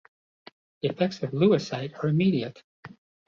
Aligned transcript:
The 0.81 0.89
effects 0.89 1.21
of 1.21 1.31
Lewisite 1.31 1.93
are 2.03 2.07
immediate. 2.09 2.63